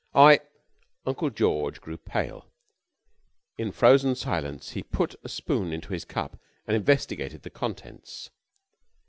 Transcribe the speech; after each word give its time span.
I" 0.15 0.39
Uncle 1.05 1.29
George 1.29 1.79
grew 1.79 1.97
pale. 1.97 2.47
In 3.59 3.71
frozen 3.71 4.15
silence 4.15 4.71
he 4.71 4.81
put 4.81 5.13
a 5.23 5.29
spoon 5.29 5.71
into 5.71 5.93
his 5.93 6.05
cup 6.05 6.39
and 6.65 6.75
investigated 6.75 7.43
the 7.43 7.51
contents. 7.51 8.31